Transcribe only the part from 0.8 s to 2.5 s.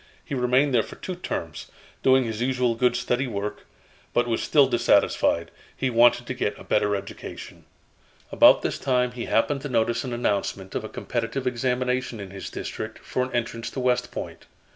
for two terms, doing his